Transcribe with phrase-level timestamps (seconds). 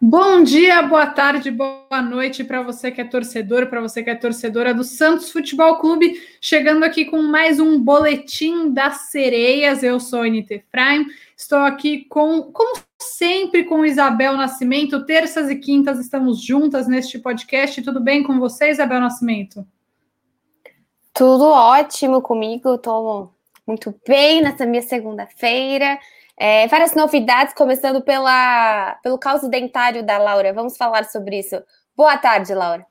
[0.00, 4.14] Bom dia, boa tarde, boa noite para você que é torcedor, para você que é
[4.14, 9.82] torcedora do Santos Futebol Clube, chegando aqui com mais um boletim das sereias.
[9.82, 11.04] Eu sou Anita Efraim,
[11.36, 15.04] estou aqui com, como sempre, com Isabel Nascimento.
[15.04, 17.82] Terças e quintas estamos juntas neste podcast.
[17.82, 19.66] Tudo bem com você, Isabel Nascimento?
[21.12, 23.34] Tudo ótimo comigo, estou
[23.66, 25.98] muito bem nessa minha segunda-feira.
[26.40, 30.52] É, várias novidades, começando pela, pelo caos dentário da Laura.
[30.52, 31.60] Vamos falar sobre isso.
[31.96, 32.86] Boa tarde, Laura.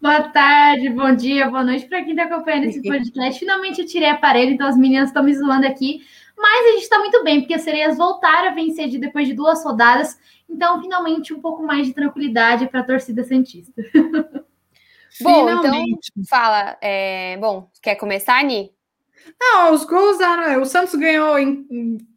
[0.00, 3.40] Boa tarde, bom dia, boa noite para quem está acompanhando esse podcast.
[3.40, 6.06] Finalmente eu tirei aparelho, então as meninas estão me zoando aqui.
[6.38, 9.34] Mas a gente está muito bem, porque as sereias voltaram a vencer de, depois de
[9.34, 10.16] duas rodadas.
[10.48, 13.82] Então, finalmente, um pouco mais de tranquilidade para a torcida Santista.
[15.20, 16.10] Bom, então, finalmente.
[16.16, 16.78] então, fala.
[16.80, 18.72] É, bom, quer começar, Ani?
[19.38, 20.18] Não, os gols,
[20.60, 21.66] o Santos ganhou em,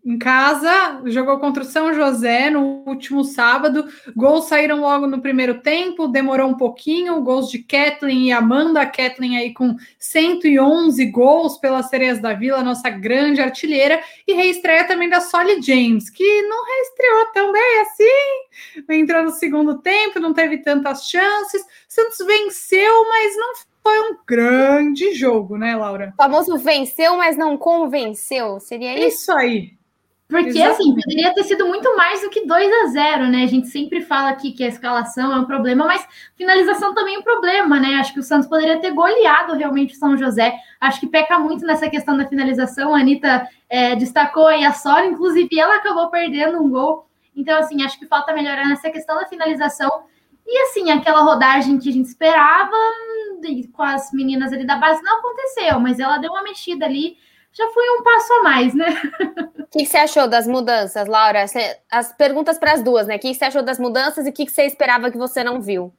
[0.05, 3.87] em, casa, jogou contra o São José no último sábado.
[4.15, 7.21] Gols saíram logo no primeiro tempo, demorou um pouquinho.
[7.21, 8.85] Gols de Kathleen e Amanda.
[8.85, 13.99] Kathleen aí com 111 gols pelas Sereias da Vila, nossa grande artilheira.
[14.27, 18.85] E reestreia também da Solly James, que não reestreou tão bem assim.
[18.89, 21.65] Entrou no segundo tempo, não teve tantas chances.
[21.87, 26.11] Santos venceu, mas não foi um grande jogo, né, Laura?
[26.13, 28.59] O famoso venceu, mas não convenceu.
[28.59, 29.21] Seria isso?
[29.21, 29.73] Isso aí.
[30.27, 30.81] Porque, assim, Exatamente.
[30.81, 33.43] assim, poderia ter sido muito mais do que 2 a 0 né?
[33.43, 36.03] A gente sempre fala aqui que a escalação é um problema, mas
[36.35, 37.97] finalização também é um problema, né?
[37.99, 40.55] Acho que o Santos poderia ter goleado realmente o São José.
[40.81, 42.95] Acho que peca muito nessa questão da finalização.
[42.95, 47.07] A Anitta é, destacou aí a Sora, inclusive ela acabou perdendo um gol.
[47.35, 50.05] Então, assim, acho que falta melhorar nessa questão da finalização.
[50.45, 52.75] E, assim, aquela rodagem que a gente esperava
[53.73, 57.17] com as meninas ali da base não aconteceu, mas ela deu uma mexida ali,
[57.51, 58.85] já foi um passo a mais, né?
[59.65, 61.43] O que, você achou das mudanças, Laura?
[61.91, 63.17] As perguntas para as duas, né?
[63.17, 65.93] O que, você achou das mudanças e o que, você esperava que você não viu?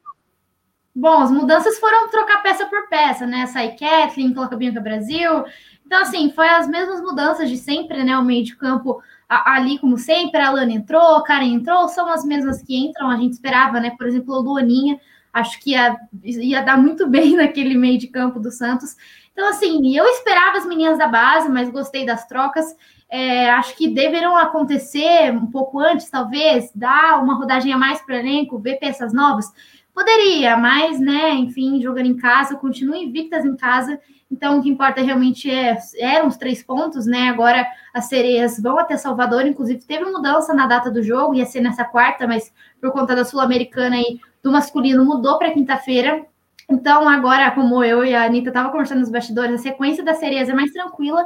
[0.94, 3.44] Bom, as mudanças foram trocar peça por peça, né?
[3.44, 5.44] Sai Kathleen, coloca Bianca Brasil.
[5.84, 8.16] Então, assim, foi as mesmas mudanças de sempre, né?
[8.16, 12.24] O meio de campo ali, como sempre, a Lana entrou, a Karen entrou, são as
[12.24, 13.90] mesmas que entram, a gente esperava, né?
[13.96, 15.00] Por exemplo, a Luaninha
[15.32, 18.96] acho que ia, ia dar muito bem naquele meio de campo do Santos.
[19.32, 22.74] Então, assim, eu esperava as meninas da base, mas gostei das trocas.
[23.08, 28.16] É, acho que deverão acontecer um pouco antes, talvez, dar uma rodagem a mais para
[28.16, 29.52] o elenco, ver peças novas.
[29.96, 33.98] Poderia, mas, né, enfim, jogando em casa, continuam invictas em casa.
[34.30, 37.30] Então, o que importa realmente é, eram os três pontos, né?
[37.30, 41.62] Agora as sereias vão até Salvador, inclusive teve mudança na data do jogo, ia ser
[41.62, 46.26] nessa quarta, mas por conta da Sul-Americana aí do masculino mudou para quinta-feira.
[46.68, 50.50] Então, agora, como eu e a Anitta estavam conversando nos bastidores, a sequência das sereias
[50.50, 51.24] é mais tranquila.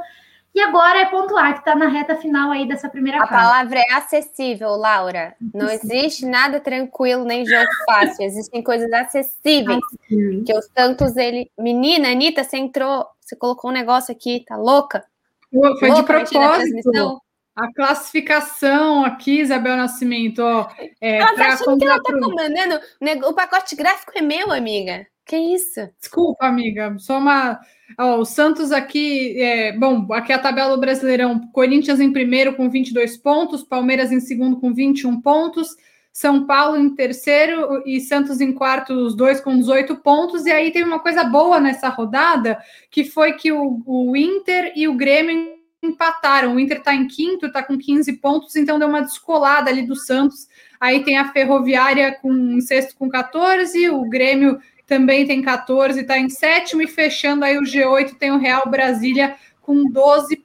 [0.53, 3.93] E agora é pontuar, que está na reta final aí dessa primeira A palavra é
[3.93, 5.37] acessível, Laura.
[5.55, 8.25] Não existe nada tranquilo nem jogo fácil.
[8.25, 9.78] Existem coisas acessíveis.
[10.09, 11.50] Que o Santos, ele.
[11.56, 15.05] Menina, Anitta, você entrou, você colocou um negócio aqui, tá louca?
[15.53, 17.22] Foi louca de propósito.
[17.55, 20.69] A classificação aqui, Isabel Nascimento, ó.
[21.00, 22.81] É, ela tá achando que ela tá comandando.
[23.28, 25.06] O pacote gráfico é meu, amiga.
[25.31, 25.89] Que isso?
[25.97, 26.97] Desculpa, amiga.
[26.99, 27.61] Só uma.
[27.97, 29.41] O Santos aqui.
[29.41, 29.71] É...
[29.79, 31.39] Bom, aqui é a tabela do Brasileirão.
[31.53, 35.77] Corinthians em primeiro com 22 pontos, Palmeiras em segundo com 21 pontos.
[36.13, 40.47] São Paulo em terceiro e Santos em quarto, os dois com 18 pontos.
[40.47, 42.59] E aí tem uma coisa boa nessa rodada,
[42.91, 46.57] que foi que o, o Inter e o Grêmio empataram.
[46.57, 49.95] O Inter está em quinto, está com 15 pontos, então deu uma descolada ali do
[49.95, 50.49] Santos.
[50.81, 54.59] Aí tem a Ferroviária com em sexto com 14, o Grêmio
[54.91, 59.37] também tem 14, está em sétimo, e fechando aí o G8 tem o Real Brasília
[59.62, 60.45] com 12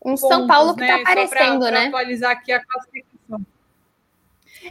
[0.00, 1.02] um pontos, São Paulo que está né?
[1.02, 1.86] aparecendo, pra, pra né?
[1.88, 3.44] atualizar aqui a classificação.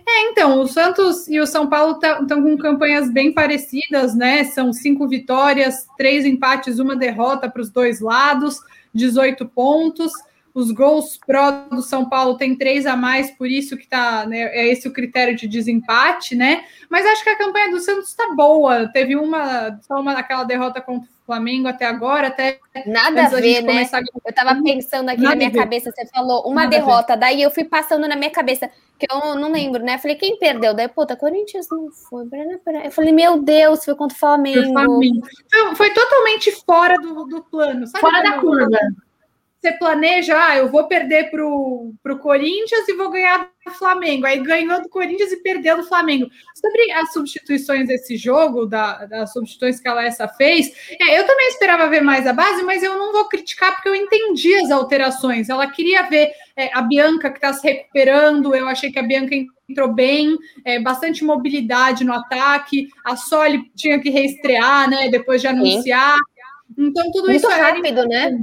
[0.08, 4.46] É, então, o Santos e o São Paulo estão tá, com campanhas bem parecidas, né?
[4.46, 8.62] São cinco vitórias, três empates, uma derrota para os dois lados.
[8.94, 10.14] 18 pontos.
[10.58, 14.40] Os gols pró do São Paulo tem três a mais, por isso que tá, né,
[14.40, 16.64] é esse o critério de desempate, né?
[16.90, 18.88] Mas acho que a campanha do Santos está boa.
[18.92, 23.62] Teve uma, só uma aquela derrota contra o Flamengo até agora, até nada a ver,
[23.62, 23.88] né?
[23.94, 24.02] A...
[24.26, 27.52] Eu tava pensando aqui nada na minha cabeça, você falou uma nada derrota, daí eu
[27.52, 28.68] fui passando na minha cabeça,
[28.98, 30.00] que eu não lembro, né?
[30.00, 30.74] Falei, quem perdeu?
[30.74, 32.26] Daí, puta, Corinthians não foi.
[32.84, 34.74] Eu falei, meu Deus, foi contra o Flamengo.
[34.74, 35.28] Foi, Flamengo.
[35.46, 37.86] Então, foi totalmente fora do, do plano.
[37.86, 38.80] Sabe fora da curva.
[39.60, 44.26] Você planeja, ah, eu vou perder para o Corinthians e vou ganhar do Flamengo.
[44.26, 46.30] Aí ganhou do Corinthians e perdeu do Flamengo.
[46.56, 50.72] Sobre as substituições desse jogo, da, das substituições que a Alessa fez,
[51.02, 53.96] é, eu também esperava ver mais a base, mas eu não vou criticar porque eu
[53.96, 55.50] entendi as alterações.
[55.50, 59.36] Ela queria ver é, a Bianca que está se recuperando, eu achei que a Bianca
[59.68, 65.10] entrou bem, é, bastante mobilidade no ataque, a Soli tinha que reestrear, né?
[65.10, 66.16] Depois de anunciar.
[66.16, 66.88] Sim.
[66.88, 68.08] Então, tudo Muito isso rápido, era...
[68.08, 68.40] né?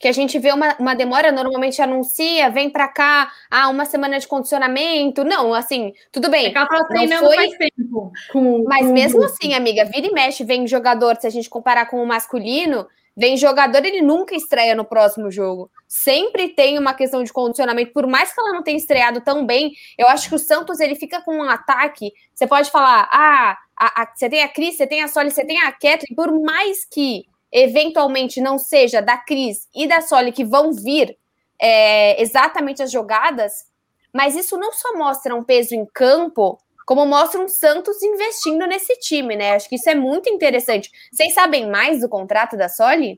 [0.00, 4.18] Que a gente vê uma, uma demora, normalmente anuncia, vem para cá, ah, uma semana
[4.18, 5.22] de condicionamento.
[5.24, 6.46] Não, assim, tudo bem.
[6.46, 7.36] É ela tá treinando foi...
[7.36, 8.10] faz tempo.
[8.32, 8.92] Com, Mas com...
[8.94, 12.86] mesmo assim, amiga, vira e mexe, vem jogador, se a gente comparar com o masculino,
[13.14, 15.70] vem jogador, ele nunca estreia no próximo jogo.
[15.86, 19.72] Sempre tem uma questão de condicionamento, por mais que ela não tenha estreado tão bem,
[19.98, 22.10] eu acho que o Santos ele fica com um ataque.
[22.34, 25.44] Você pode falar, ah, a, a, você tem a Cris, você tem a Soli, você
[25.44, 30.44] tem a Kathleen, por mais que eventualmente não seja da Cris e da Soli que
[30.44, 31.16] vão vir
[31.60, 33.52] é, exatamente as jogadas,
[34.12, 38.98] mas isso não só mostra um peso em campo, como mostra um Santos investindo nesse
[38.98, 39.52] time, né?
[39.52, 40.90] Acho que isso é muito interessante.
[41.12, 43.16] Vocês sabem mais do contrato da Soli?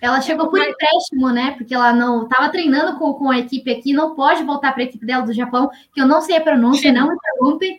[0.00, 1.52] Ela chegou por empréstimo, né?
[1.56, 4.86] Porque ela não estava treinando com, com a equipe aqui, não pode voltar para a
[4.86, 7.78] equipe dela do Japão, que eu não sei a pronúncia, não me perguntem.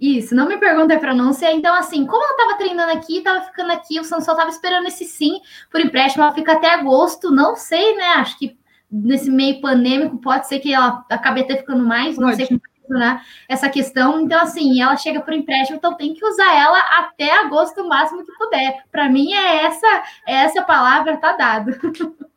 [0.00, 1.50] Isso, não me pergunta a pronúncia.
[1.52, 4.86] Então, assim, como ela estava treinando aqui, estava ficando aqui, o Santos só estava esperando
[4.86, 5.40] esse sim
[5.70, 6.22] por empréstimo.
[6.22, 8.06] Ela fica até agosto, não sei, né?
[8.16, 8.58] Acho que
[8.90, 13.24] nesse meio pandêmico pode ser que ela acabe até ficando mais, não sei como funcionar
[13.48, 14.20] essa questão.
[14.20, 18.24] Então, assim, ela chega por empréstimo, então tem que usar ela até agosto o máximo
[18.24, 18.84] que puder.
[18.92, 21.72] Para mim, é essa, é essa palavra, tá dado.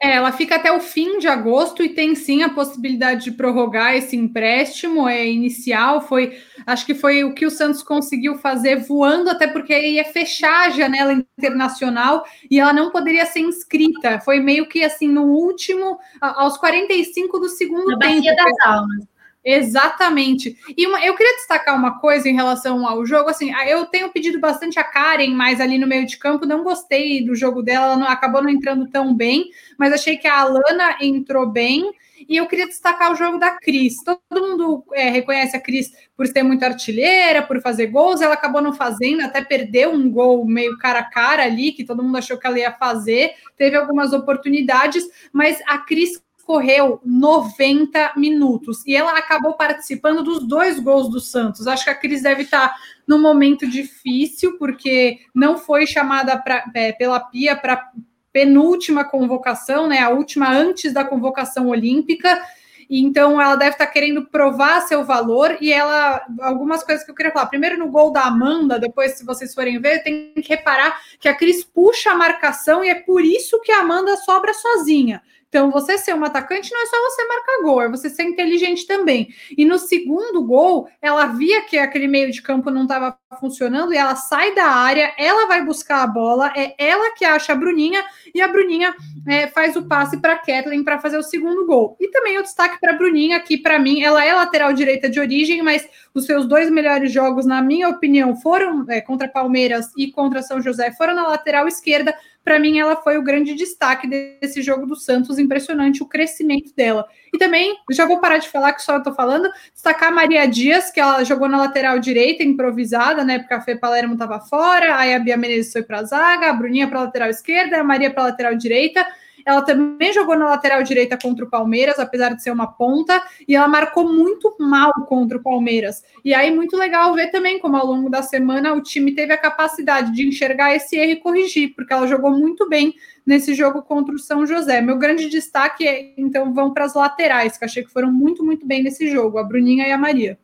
[0.00, 3.96] É, ela fica até o fim de agosto e tem sim a possibilidade de prorrogar
[3.96, 6.00] esse empréstimo é inicial.
[6.00, 10.68] Foi, acho que foi o que o Santos conseguiu fazer voando, até porque ia fechar
[10.68, 14.20] a janela internacional e ela não poderia ser inscrita.
[14.20, 18.24] Foi meio que assim no último, aos 45 do segundo Na tempo.
[18.24, 19.17] das almas.
[19.44, 20.56] Exatamente.
[20.76, 23.30] E uma, eu queria destacar uma coisa em relação ao jogo.
[23.30, 27.24] Assim, eu tenho pedido bastante a Karen, mas ali no meio de campo não gostei
[27.24, 27.86] do jogo dela.
[27.86, 31.90] Ela não, acabou não entrando tão bem, mas achei que a Alana entrou bem.
[32.28, 34.02] E eu queria destacar o jogo da Cris.
[34.04, 38.20] Todo mundo é, reconhece a Cris por ser muito artilheira, por fazer gols.
[38.20, 42.02] Ela acabou não fazendo, até perdeu um gol meio cara a cara ali, que todo
[42.02, 43.30] mundo achou que ela ia fazer.
[43.56, 50.80] Teve algumas oportunidades, mas a Cris correu 90 minutos e ela acabou participando dos dois
[50.80, 51.66] gols do Santos.
[51.66, 52.74] Acho que a Cris deve estar
[53.06, 57.92] num momento difícil, porque não foi chamada pra, é, pela Pia para
[58.32, 59.98] penúltima convocação, né?
[59.98, 62.42] A última antes da convocação olímpica.
[62.88, 67.30] Então ela deve estar querendo provar seu valor e ela algumas coisas que eu queria
[67.30, 67.44] falar.
[67.44, 71.36] Primeiro no gol da Amanda, depois se vocês forem ver, tem que reparar que a
[71.36, 75.20] Cris puxa a marcação e é por isso que a Amanda sobra sozinha.
[75.48, 78.86] Então, você ser um atacante não é só você marcar gol, é você ser inteligente
[78.86, 79.28] também.
[79.56, 83.96] E no segundo gol, ela via que aquele meio de campo não estava funcionando e
[83.96, 88.04] ela sai da área, ela vai buscar a bola, é ela que acha a Bruninha
[88.34, 88.94] e a Bruninha
[89.26, 91.96] é, faz o passe para Kathleen para fazer o segundo gol.
[91.98, 95.18] E também o destaque para a Bruninha, que para mim ela é lateral direita de
[95.18, 100.10] origem, mas os seus dois melhores jogos, na minha opinião, foram é, contra Palmeiras e
[100.10, 104.62] contra São José, foram na lateral esquerda para mim ela foi o grande destaque desse
[104.62, 107.06] jogo do Santos, impressionante o crescimento dela.
[107.32, 110.90] E também, já vou parar de falar que só estou falando, destacar a Maria Dias,
[110.90, 113.38] que ela jogou na lateral direita, improvisada, né?
[113.38, 116.88] Porque a Fê Palermo estava fora, aí a Bia Menezes foi para zaga, a Bruninha
[116.88, 119.06] para lateral esquerda, a Maria para lateral direita.
[119.44, 123.56] Ela também jogou na lateral direita contra o Palmeiras, apesar de ser uma ponta, e
[123.56, 126.04] ela marcou muito mal contra o Palmeiras.
[126.24, 129.38] E aí, muito legal ver também como ao longo da semana o time teve a
[129.38, 132.94] capacidade de enxergar esse erro e corrigir, porque ela jogou muito bem
[133.26, 134.80] nesse jogo contra o São José.
[134.80, 138.66] Meu grande destaque é, então, vão para as laterais, que achei que foram muito, muito
[138.66, 140.38] bem nesse jogo, a Bruninha e a Maria.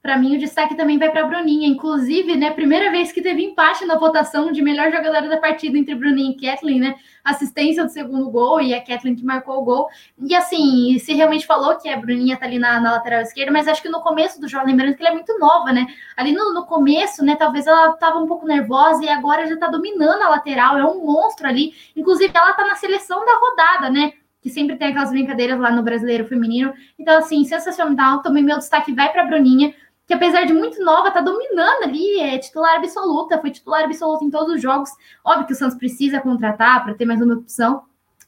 [0.00, 1.66] Para mim, o destaque também vai para a Bruninha.
[1.66, 5.94] Inclusive, né, primeira vez que teve empate na votação de melhor jogadora da partida entre
[5.94, 6.94] Bruninha e Kathleen, né?
[7.24, 9.88] Assistência do segundo gol e a Kathleen que marcou o gol.
[10.18, 13.66] E assim, se realmente falou que a Bruninha tá ali na, na lateral esquerda, mas
[13.66, 15.86] acho que no começo do jogo, lembrando que ela é muito nova, né?
[16.16, 19.66] Ali no, no começo, né, talvez ela tava um pouco nervosa e agora já tá
[19.66, 21.74] dominando a lateral, é um monstro ali.
[21.96, 24.12] Inclusive, ela tá na seleção da rodada, né?
[24.40, 26.72] que sempre tem aquelas brincadeiras lá no brasileiro feminino.
[26.98, 28.22] Então, assim, sensacional.
[28.22, 29.74] Também meu destaque vai para a Bruninha
[30.08, 34.30] que apesar de muito nova, tá dominando ali, é titular absoluta, foi titular absoluta em
[34.30, 34.88] todos os jogos.
[35.22, 37.82] Óbvio que o Santos precisa contratar para ter mais uma opção.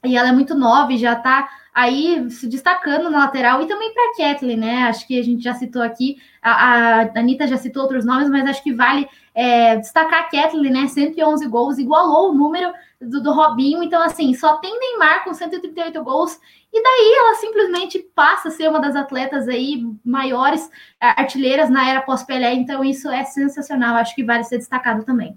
[0.05, 3.95] E ela é muito nova e já tá aí se destacando na lateral e também
[3.95, 4.83] para Kathleen, né?
[4.85, 8.47] Acho que a gente já citou aqui, a, a Anitta já citou outros nomes, mas
[8.47, 10.87] acho que vale é, destacar a Kathleen, né?
[10.87, 12.71] 111 gols, igualou o número
[13.01, 13.83] do, do Robinho.
[13.83, 16.39] Então, assim, só tem Neymar com 138 gols,
[16.73, 22.03] e daí ela simplesmente passa a ser uma das atletas aí maiores artilheiras na era
[22.03, 22.53] pós-Pelé.
[22.55, 25.37] Então, isso é sensacional, acho que vale ser destacado também.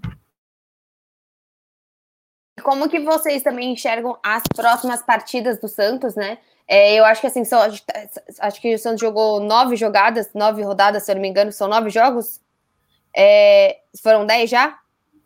[2.62, 6.38] Como que vocês também enxergam as próximas partidas do Santos, né?
[6.66, 7.66] É, eu acho que assim, só,
[8.40, 11.68] acho que o Santos jogou nove jogadas, nove rodadas, se eu não me engano, são
[11.68, 12.40] nove jogos.
[13.14, 14.78] É, foram dez já?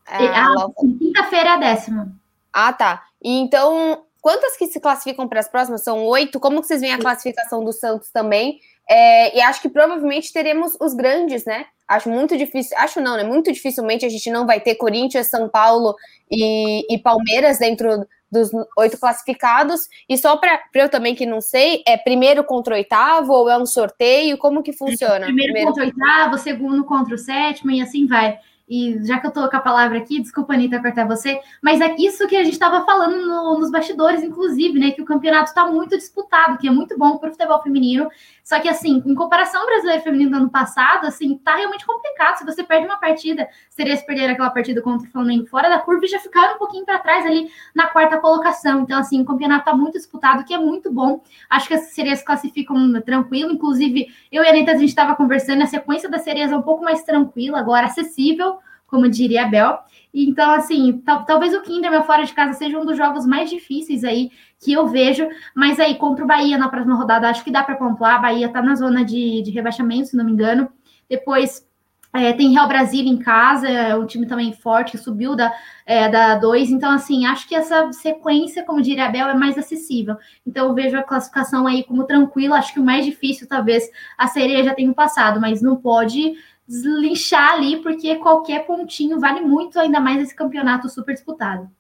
[0.07, 0.67] Ah,
[0.99, 2.19] quinta-feira é a décima.
[2.53, 3.03] Ah, tá.
[3.23, 5.83] E então, quantas que se classificam para as próximas?
[5.83, 6.41] São oito?
[6.41, 8.61] Como que vocês veem a classificação do Santos também?
[8.89, 11.67] É, e acho que provavelmente teremos os grandes, né?
[11.87, 13.25] Acho muito difícil, acho não, né?
[13.25, 15.95] Muito dificilmente a gente não vai ter Corinthians, São Paulo
[16.31, 19.89] e, e Palmeiras dentro dos oito classificados.
[20.09, 23.67] E só para eu também que não sei, é primeiro contra oitavo ou é um
[23.67, 24.39] sorteio?
[24.39, 25.27] Como que funciona?
[25.27, 25.69] Primeiro, primeiro...
[25.69, 29.49] contra o oitavo, segundo contra o sétimo e assim vai e já que eu tô
[29.49, 32.85] com a palavra aqui, desculpa, Anitta, cortar você, mas é isso que a gente estava
[32.85, 34.91] falando no, nos bastidores, inclusive, né?
[34.91, 38.09] Que o campeonato está muito disputado, que é muito bom para o futebol feminino.
[38.49, 42.39] Só que, assim, em comparação ao brasileiro feminino do ano passado, assim, tá realmente complicado.
[42.39, 45.79] Se você perde uma partida, seria se perder aquela partida contra o Flamengo fora da
[45.79, 48.81] curva e já ficar um pouquinho para trás ali na quarta colocação.
[48.81, 51.23] Então, assim, o campeonato tá muito disputado, que é muito bom.
[51.51, 53.53] Acho que as sereias classificam tranquilo.
[53.53, 56.63] Inclusive, eu e a Anitta, a gente estava conversando, a sequência das sereias é um
[56.63, 59.79] pouco mais tranquila, agora acessível, como diria a Bel.
[60.13, 64.33] Então, assim, talvez o Kinderman fora de casa seja um dos jogos mais difíceis aí
[64.59, 67.77] que eu vejo, mas aí contra o Bahia na próxima rodada, acho que dá para
[67.77, 68.17] pontuar.
[68.17, 70.69] A Bahia tá na zona de, de rebaixamento, se não me engano.
[71.09, 71.69] Depois
[72.13, 75.53] é, tem Real Brasília em casa, é um time também forte, que subiu da,
[75.85, 76.71] é, da 2.
[76.71, 80.17] Então, assim, acho que essa sequência, como diria a Bel, é mais acessível.
[80.47, 82.57] Então, eu vejo a classificação aí como tranquila.
[82.57, 86.35] Acho que o mais difícil, talvez, a sereia já tenha passado, mas não pode
[86.69, 91.71] deslinchar ali, porque qualquer pontinho vale muito, ainda mais esse campeonato super disputado.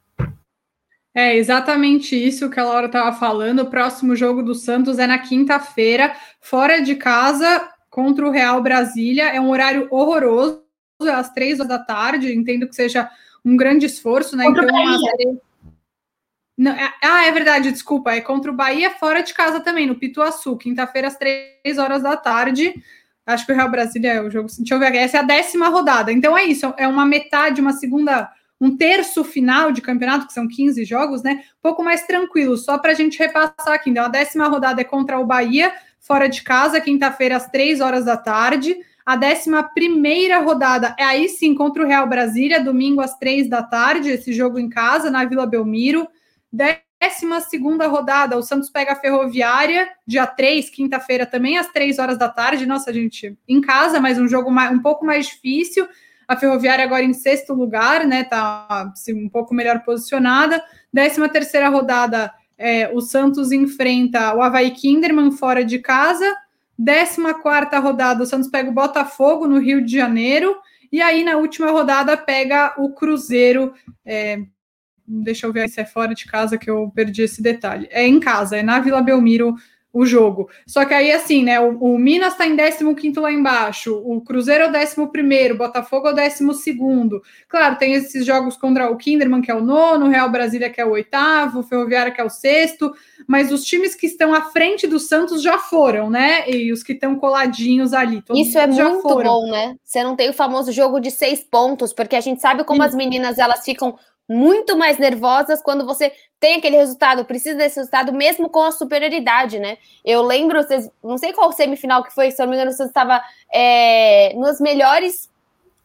[1.15, 3.61] É exatamente isso que a Laura estava falando.
[3.61, 9.25] O próximo jogo do Santos é na quinta-feira, fora de casa, contra o Real Brasília.
[9.25, 10.63] É um horário horroroso,
[11.01, 12.33] às três horas da tarde.
[12.33, 13.11] Entendo que seja
[13.45, 14.45] um grande esforço, né?
[14.45, 15.37] Contra então, é
[16.57, 18.13] Não, é, ah, é verdade, desculpa.
[18.13, 22.17] É contra o Bahia fora de casa também, no Pituaçu, quinta-feira, às três horas da
[22.17, 22.75] tarde.
[23.29, 24.49] Acho que o Real Brasília é o jogo.
[24.59, 26.11] Deixa eu ver, essa é a décima rodada.
[26.11, 30.49] Então é isso, é uma metade, uma segunda, um terço final de campeonato, que são
[30.49, 31.43] 15 jogos, né?
[31.59, 33.91] Um pouco mais tranquilo, só para a gente repassar aqui.
[33.91, 35.71] Então, a décima rodada é contra o Bahia,
[36.01, 38.75] fora de casa, quinta-feira, às três horas da tarde.
[39.05, 43.63] A décima primeira rodada é aí sim contra o Real Brasília, domingo às três da
[43.63, 46.09] tarde, esse jogo em casa, na Vila Belmiro.
[47.01, 52.19] 12 segunda rodada, o Santos pega a Ferroviária, dia 3, quinta-feira também, às 3 horas
[52.19, 52.67] da tarde.
[52.67, 55.89] Nossa, gente, em casa, mas um jogo mais, um pouco mais difícil.
[56.27, 58.25] A Ferroviária agora em sexto lugar, né?
[58.25, 60.63] Tá assim, um pouco melhor posicionada.
[60.93, 66.37] 13 terceira rodada, é, o Santos enfrenta o Havaí Kinderman fora de casa.
[66.77, 70.57] 14 quarta rodada, o Santos pega o Botafogo no Rio de Janeiro.
[70.91, 73.73] E aí, na última rodada, pega o Cruzeiro
[74.05, 74.43] é,
[75.09, 77.89] Deixa eu ver se é fora de casa que eu perdi esse detalhe.
[77.91, 79.55] É em casa, é na Vila Belmiro
[79.93, 80.49] o jogo.
[80.67, 81.59] Só que aí, assim, né?
[81.59, 86.09] O, o Minas está em 15 lá embaixo, o Cruzeiro é o 11, o Botafogo
[86.09, 87.21] é o 12.
[87.49, 90.81] Claro, tem esses jogos contra o Kinderman, que é o nono, o Real Brasília, que
[90.81, 92.93] é o oitavo, o Ferroviária, que é o sexto,
[93.27, 96.49] mas os times que estão à frente do Santos já foram, né?
[96.49, 98.23] E os que estão coladinhos ali.
[98.35, 99.31] Isso é muito foram.
[99.31, 99.75] bom, né?
[99.83, 102.89] Você não tem o famoso jogo de seis pontos, porque a gente sabe como Sim.
[102.89, 108.13] as meninas elas ficam muito mais nervosas quando você tem aquele resultado, precisa desse resultado,
[108.13, 109.79] mesmo com a superioridade, né?
[110.05, 112.85] Eu lembro, vocês, não sei qual semifinal que foi, se eu não me engano, você
[112.85, 115.31] estava é, nas melhores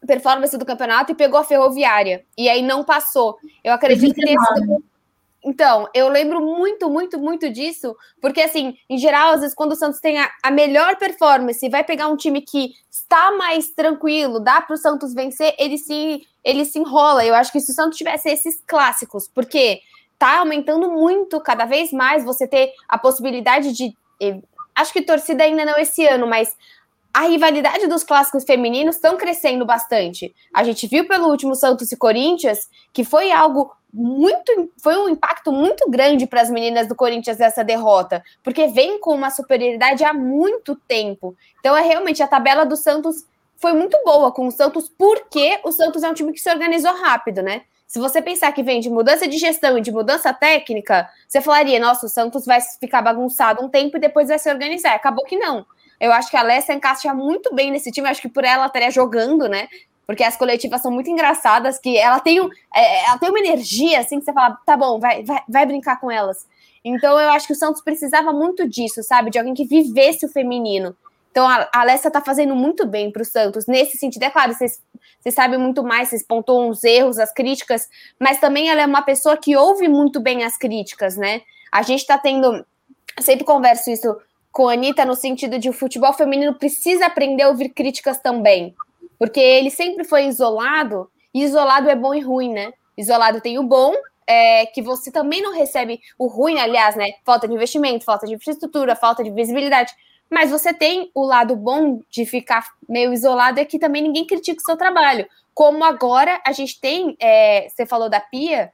[0.05, 3.38] performances do campeonato e pegou a ferroviária, e aí não passou.
[3.63, 4.83] Eu acredito que tenha sido.
[5.45, 9.75] Então, eu lembro muito, muito, muito disso, porque, assim, em geral, às vezes, quando o
[9.75, 14.39] Santos tem a, a melhor performance e vai pegar um time que está mais tranquilo,
[14.39, 17.25] dá para o Santos vencer, ele se ele se enrola.
[17.25, 19.81] Eu acho que se o Santos tivesse esses clássicos, porque
[20.19, 23.95] tá aumentando muito, cada vez mais, você ter a possibilidade de.
[24.75, 26.55] Acho que torcida ainda não esse ano, mas
[27.13, 30.33] a rivalidade dos clássicos femininos estão crescendo bastante.
[30.53, 35.51] A gente viu pelo último Santos e Corinthians que foi algo muito, foi um impacto
[35.51, 40.13] muito grande para as meninas do Corinthians essa derrota, porque vem com uma superioridade há
[40.13, 41.35] muito tempo.
[41.59, 43.25] Então é realmente a tabela do Santos
[43.57, 46.93] foi muito boa com o Santos, porque o Santos é um time que se organizou
[46.95, 47.62] rápido, né?
[47.85, 51.79] Se você pensar que vem de mudança de gestão e de mudança técnica, você falaria,
[51.79, 54.95] nossa, o Santos vai ficar bagunçado um tempo e depois vai se organizar.
[54.95, 55.63] Acabou que não.
[56.00, 58.89] Eu acho que a Alessia encaixa muito bem nesse time, acho que por ela estaria
[58.89, 59.67] jogando, né?
[60.05, 64.00] Porque as coletivas são muito engraçadas, que ela tem, um, é, ela tem uma energia,
[64.00, 66.45] assim, que você fala, tá bom, vai, vai, vai brincar com elas.
[66.83, 69.29] Então eu acho que o Santos precisava muito disso, sabe?
[69.31, 70.95] De alguém que vivesse o feminino.
[71.31, 74.24] Então a Alessa tá fazendo muito bem para o Santos nesse sentido.
[74.24, 74.81] É claro, vocês,
[75.19, 79.01] vocês sabem muito mais, vocês pontuam os erros, as críticas, mas também ela é uma
[79.01, 81.41] pessoa que ouve muito bem as críticas, né?
[81.72, 82.65] A gente está tendo.
[83.19, 84.15] Sempre converso isso
[84.51, 88.75] com a Anitta no sentido de o futebol feminino precisa aprender a ouvir críticas também.
[89.17, 92.74] Porque ele sempre foi isolado, e isolado é bom e ruim, né?
[92.98, 93.93] Isolado tem o bom,
[94.27, 97.13] é, que você também não recebe o ruim, aliás, né?
[97.25, 99.93] Falta de investimento, falta de infraestrutura, falta de visibilidade.
[100.29, 104.62] Mas você tem o lado bom de ficar meio isolado é que também ninguém critica
[104.62, 105.27] o seu trabalho.
[105.53, 108.72] Como agora a gente tem, é, você falou da Pia,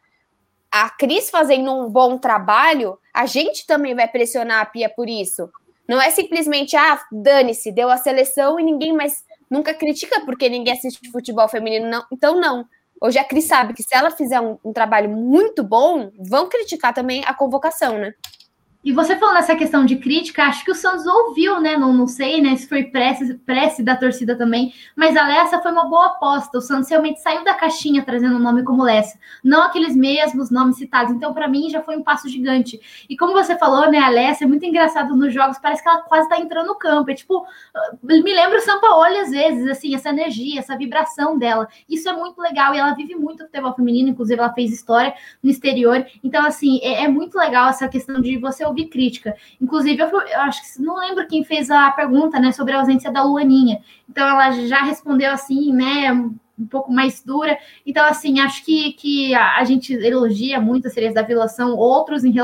[0.71, 5.49] a Cris fazendo um bom trabalho, a gente também vai pressionar a Pia por isso.
[5.87, 10.73] Não é simplesmente, ah, dane-se, deu a seleção e ninguém mais nunca critica porque ninguém
[10.73, 11.89] assiste futebol feminino.
[11.89, 12.05] Não.
[12.11, 12.65] Então, não.
[13.01, 16.93] Hoje a Cris sabe que se ela fizer um, um trabalho muito bom, vão criticar
[16.93, 18.13] também a convocação, né?
[18.89, 21.77] E você falando essa questão de crítica, acho que o Santos ouviu, né?
[21.77, 22.55] Não, não sei, né?
[22.55, 26.57] Se foi prece, prece da torcida também, mas a Lessa foi uma boa aposta.
[26.57, 30.77] O Santos realmente saiu da caixinha trazendo um nome como Lessa, não aqueles mesmos nomes
[30.77, 31.13] citados.
[31.13, 32.81] Então, para mim, já foi um passo gigante.
[33.07, 33.99] E como você falou, né?
[33.99, 37.11] A Lessa é muito engraçado nos jogos, parece que ela quase tá entrando no campo.
[37.11, 37.45] É tipo,
[38.01, 41.67] me lembra o Sampaoli às vezes, assim, essa energia, essa vibração dela.
[41.87, 45.13] Isso é muito legal e ela vive muito o futebol feminino, inclusive ela fez história
[45.43, 46.03] no exterior.
[46.23, 49.35] Então, assim, é, é muito legal essa questão de você ouvir crítica.
[49.59, 53.11] Inclusive, eu, eu, acho que não lembro quem fez a pergunta, né, sobre a ausência
[53.11, 53.81] da Luaninha.
[54.09, 56.11] Então, ela já respondeu assim, né,
[56.59, 57.57] um pouco mais dura.
[57.85, 62.35] Então, assim, acho que, que a, gente elogia muito as séries da Vilação, outros em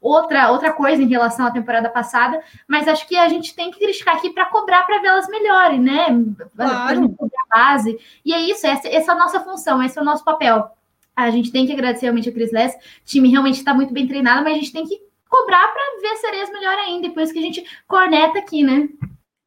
[0.00, 3.78] outra outra coisa em relação à temporada passada, mas acho que a gente tem que
[3.78, 6.06] criticar aqui para cobrar para ver elas melhorem, né?
[6.56, 7.16] Claro.
[7.50, 7.98] A base.
[8.24, 10.70] E é isso, essa, essa é a nossa função, esse é o nosso papel.
[11.14, 12.76] A gente tem que agradecer realmente a Cris Less.
[12.76, 16.16] O time realmente está muito bem treinado, mas a gente tem que cobrar para ver
[16.16, 18.88] sereias melhor ainda, depois que a gente corneta aqui, né?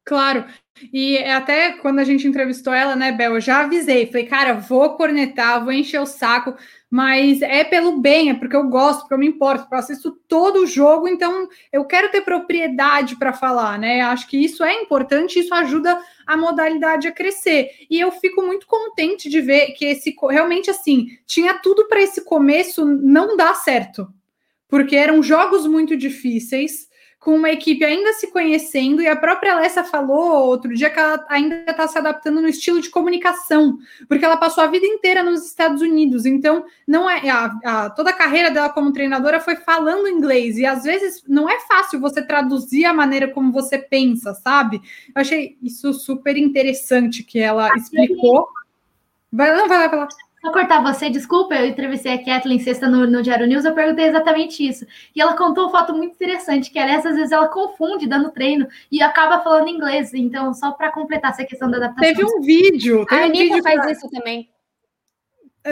[0.04, 0.44] Claro.
[0.92, 4.96] E até quando a gente entrevistou ela, né, Bel, eu já avisei, falei, cara, vou
[4.96, 6.54] cornetar, vou encher o saco,
[6.90, 10.10] mas é pelo bem, é porque eu gosto, porque eu me importo, porque eu assisto
[10.28, 14.00] todo o jogo, então eu quero ter propriedade para falar, né?
[14.00, 17.70] Acho que isso é importante, isso ajuda a modalidade a crescer.
[17.88, 22.24] E eu fico muito contente de ver que esse realmente assim, tinha tudo para esse
[22.24, 24.12] começo não dar certo
[24.68, 26.88] porque eram jogos muito difíceis,
[27.24, 31.24] com uma equipe ainda se conhecendo, e a própria Alessa falou outro dia que ela
[31.30, 35.46] ainda está se adaptando no estilo de comunicação, porque ela passou a vida inteira nos
[35.46, 40.06] Estados Unidos, então não é a, a, toda a carreira dela como treinadora foi falando
[40.06, 44.82] inglês, e às vezes não é fácil você traduzir a maneira como você pensa, sabe?
[45.14, 48.46] Eu achei isso super interessante que ela explicou.
[49.32, 50.08] Vai lá, vai lá, vai lá.
[50.44, 54.04] Vou cortar você, desculpa, eu entrevistei a Kathleen sexta no, no Diário News, eu perguntei
[54.04, 54.86] exatamente isso.
[55.16, 58.68] E ela contou um fato muito interessante, que ela, às vezes ela confunde dando treino
[58.92, 60.12] e acaba falando inglês.
[60.12, 62.14] Então, só para completar essa questão da adaptação.
[62.14, 63.06] Teve um vídeo.
[63.06, 63.92] Teve a Anitta um vídeo faz pra...
[63.92, 64.50] isso também.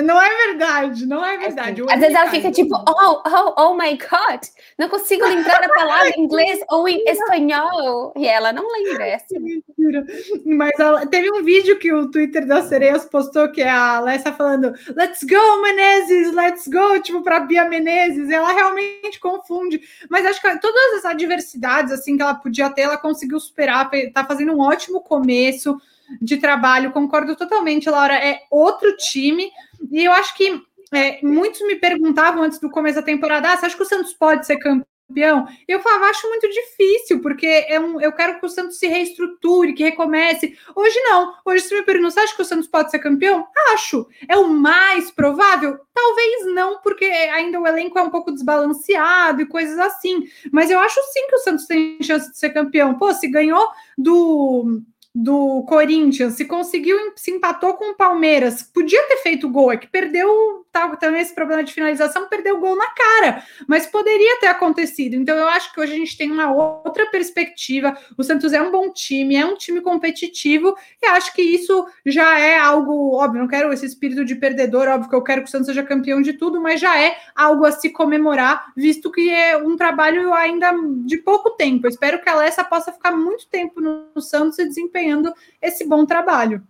[0.01, 1.83] Não é verdade, não é verdade.
[1.83, 4.41] Às vezes ela fica tipo, oh, oh, oh my God,
[4.79, 8.15] não consigo lembrar a palavra em inglês ou em espanhol.
[8.17, 9.07] E ela não lembra.
[9.07, 9.39] É assim.
[9.39, 10.07] Mentira.
[10.47, 14.33] Mas ela, teve um vídeo que o Twitter das Sereias postou que é a Alessa
[14.33, 18.31] falando Let's go, Menezes, let's go, tipo, para Bia Menezes.
[18.31, 19.79] Ela realmente confunde.
[20.09, 24.25] Mas acho que todas as adversidades assim que ela podia ter, ela conseguiu superar, tá
[24.25, 25.77] fazendo um ótimo começo
[26.21, 26.93] de trabalho.
[26.93, 28.15] Concordo totalmente, Laura.
[28.15, 29.51] É outro time
[29.93, 30.61] e eu acho que
[30.93, 34.15] é, muitos me perguntavam antes do começo da temporada: ah, você acha que o Santos
[34.15, 35.47] pode ser campeão?
[35.69, 39.75] Eu falava, acho muito difícil, porque é um, eu quero que o Santos se reestruture,
[39.75, 40.57] que recomece.
[40.75, 41.35] Hoje não.
[41.45, 43.47] Hoje, se me perguntam, você acha que o Santos pode ser campeão?
[43.75, 44.07] Acho.
[44.27, 45.79] É o mais provável?
[45.93, 50.25] Talvez não, porque ainda o elenco é um pouco desbalanceado e coisas assim.
[50.51, 52.95] Mas eu acho sim que o Santos tem chance de ser campeão.
[52.99, 54.83] Pô, se ganhou do
[55.15, 59.87] do Corinthians, se conseguiu, se empatou com o Palmeiras, podia ter feito gol, é que
[59.87, 64.47] perdeu, tá, também esse problema de finalização, perdeu o gol na cara, mas poderia ter
[64.47, 65.15] acontecido.
[65.15, 67.97] Então eu acho que hoje a gente tem uma outra perspectiva.
[68.17, 72.39] O Santos é um bom time, é um time competitivo, e acho que isso já
[72.39, 75.51] é algo, óbvio, não quero esse espírito de perdedor, óbvio que eu quero que o
[75.51, 79.59] Santos seja campeão de tudo, mas já é algo a se comemorar, visto que é
[79.59, 80.73] um trabalho ainda
[81.05, 81.87] de pouco tempo.
[81.87, 85.87] Eu espero que a Alessa possa ficar muito tempo no Santos e desempenhar desempenhando esse
[85.87, 86.63] bom trabalho.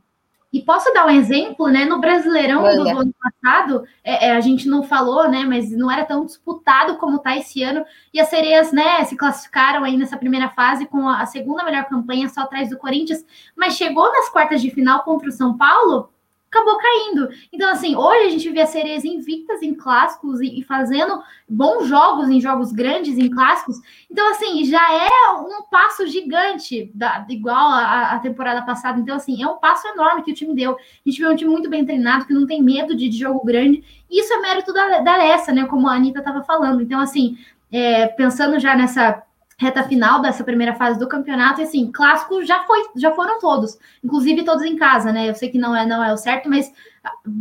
[0.52, 1.86] E posso dar um exemplo, né?
[1.86, 5.46] No Brasileirão do, do, ano passado, é, é, a gente não falou, né?
[5.46, 7.86] Mas não era tão disputado como tá esse ano.
[8.12, 11.86] E as sereias, né, se classificaram aí nessa primeira fase com a, a segunda melhor
[11.86, 13.24] campanha, só atrás do Corinthians,
[13.56, 16.11] mas chegou nas quartas de final contra o São Paulo
[16.52, 17.30] acabou caindo.
[17.50, 22.28] Então, assim, hoje a gente vê as sereias invictas em clássicos e, fazendo bons jogos
[22.28, 23.80] em jogos grandes, em clássicos.
[24.10, 25.08] Então, assim, já é
[25.40, 29.00] um passo gigante, da, igual a, a, temporada passada.
[29.00, 30.72] Então, assim, é um passo enorme que o time deu.
[30.72, 33.42] A gente vê um time muito bem treinado, que não tem medo de, de jogo
[33.44, 33.82] grande.
[34.10, 35.64] E isso é mérito da, da Lessa, né?
[35.64, 36.82] Como a Anitta estava falando.
[36.82, 37.38] Então, assim,
[37.72, 39.22] é, pensando já nessa
[39.62, 43.78] reta final dessa primeira fase do campeonato, e assim, clássicos já foi, já foram todos,
[44.02, 45.28] inclusive todos em casa, né?
[45.28, 46.72] Eu sei que não é não é o certo, mas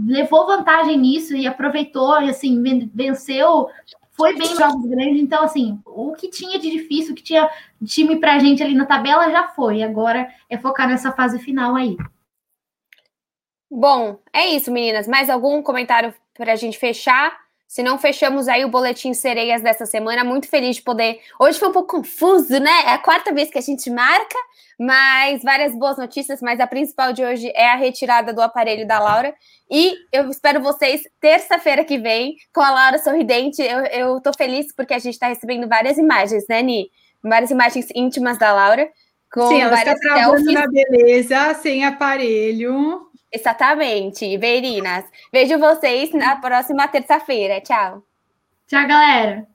[0.06, 2.62] levou vantagem nisso e aproveitou e assim,
[2.94, 3.68] venceu,
[4.12, 7.50] foi bem em jogos grandes, então assim, o que tinha de difícil, o que tinha
[7.84, 11.98] time pra gente ali na tabela já foi, agora é focar nessa fase final aí.
[13.74, 15.08] Bom, é isso, meninas.
[15.08, 17.41] Mais algum comentário para a gente fechar?
[17.72, 21.22] Se não fechamos aí o boletim sereias dessa semana, muito feliz de poder.
[21.40, 22.70] Hoje foi um pouco confuso, né?
[22.86, 24.36] É a quarta vez que a gente marca,
[24.78, 26.42] mas várias boas notícias.
[26.42, 29.34] Mas a principal de hoje é a retirada do aparelho da Laura.
[29.70, 33.62] E eu espero vocês terça-feira que vem com a Laura sorridente.
[33.62, 36.92] Eu, eu tô feliz porque a gente está recebendo várias imagens, né, Ni?
[37.24, 38.90] Várias imagens íntimas da Laura.
[39.32, 40.54] Com Sim, ela está selfies.
[40.54, 43.11] na beleza, sem aparelho.
[43.32, 45.06] Exatamente, Verinas.
[45.32, 47.62] Vejo vocês na próxima terça-feira.
[47.62, 48.04] Tchau.
[48.68, 49.51] Tchau, galera.